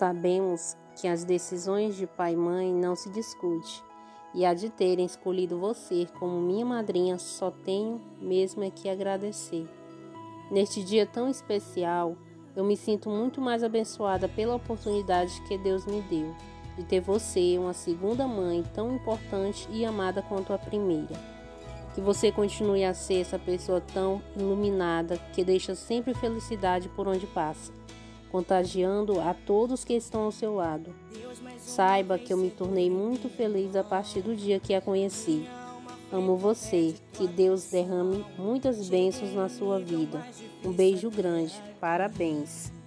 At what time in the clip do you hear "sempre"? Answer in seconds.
25.74-26.14